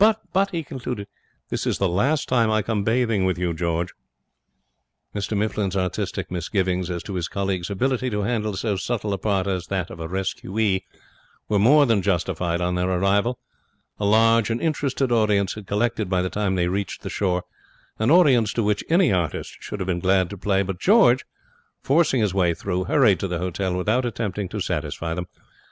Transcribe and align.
But,' 0.33 0.49
he 0.51 0.63
concluded, 0.63 1.05
'this 1.49 1.67
is 1.67 1.77
the 1.77 1.87
last 1.87 2.27
time 2.27 2.49
I 2.49 2.63
come 2.63 2.83
bathing 2.83 3.23
with 3.23 3.37
you, 3.37 3.53
George.' 3.53 3.93
Mr 5.13 5.37
Mifflin's 5.37 5.77
artistic 5.77 6.31
misgivings 6.31 6.89
as 6.89 7.03
to 7.03 7.13
his 7.13 7.27
colleague's 7.27 7.69
ability 7.69 8.09
to 8.09 8.21
handle 8.23 8.55
so 8.55 8.77
subtle 8.77 9.13
a 9.13 9.19
part 9.19 9.45
as 9.45 9.67
that 9.67 9.91
of 9.91 9.99
rescuee 9.99 10.81
were 11.47 11.59
more 11.59 11.85
than 11.85 12.01
justified 12.01 12.61
on 12.61 12.73
their 12.73 12.89
arrival. 12.89 13.37
A 13.99 14.05
large 14.07 14.49
and 14.49 14.59
interested 14.59 15.11
audience 15.11 15.53
had 15.53 15.67
collected 15.67 16.09
by 16.09 16.23
the 16.23 16.31
time 16.31 16.55
they 16.55 16.67
reached 16.67 17.03
the 17.03 17.09
shore, 17.11 17.43
an 17.99 18.09
audience 18.09 18.53
to 18.53 18.63
which 18.63 18.83
any 18.89 19.11
artist 19.13 19.57
should 19.59 19.79
have 19.79 19.85
been 19.85 19.99
glad 19.99 20.31
to 20.31 20.35
play; 20.39 20.63
but 20.63 20.79
George, 20.79 21.25
forcing 21.83 22.21
his 22.21 22.33
way 22.33 22.55
through, 22.55 22.85
hurried 22.85 23.19
to 23.19 23.27
the 23.27 23.37
hotel 23.37 23.75
without 23.75 24.03
attempting 24.07 24.49
to 24.49 24.59
satisfy 24.61 25.13
them. 25.13 25.27